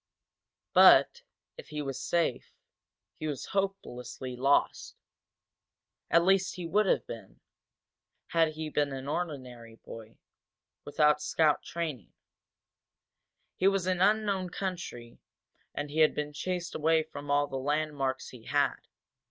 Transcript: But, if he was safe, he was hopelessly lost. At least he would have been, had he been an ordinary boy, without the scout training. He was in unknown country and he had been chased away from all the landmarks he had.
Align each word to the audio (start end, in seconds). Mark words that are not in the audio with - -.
But, 0.73 1.21
if 1.57 1.67
he 1.67 1.79
was 1.83 2.01
safe, 2.01 2.55
he 3.13 3.27
was 3.27 3.45
hopelessly 3.53 4.35
lost. 4.35 4.95
At 6.09 6.25
least 6.25 6.55
he 6.55 6.65
would 6.65 6.87
have 6.87 7.05
been, 7.05 7.39
had 8.29 8.53
he 8.53 8.67
been 8.69 8.93
an 8.93 9.07
ordinary 9.07 9.75
boy, 9.75 10.17
without 10.85 11.17
the 11.17 11.21
scout 11.25 11.61
training. 11.61 12.13
He 13.57 13.67
was 13.67 13.85
in 13.85 14.01
unknown 14.01 14.49
country 14.49 15.19
and 15.71 15.91
he 15.91 15.99
had 15.99 16.15
been 16.15 16.33
chased 16.33 16.73
away 16.73 17.03
from 17.03 17.29
all 17.29 17.45
the 17.45 17.57
landmarks 17.57 18.29
he 18.29 18.45
had. 18.45 18.77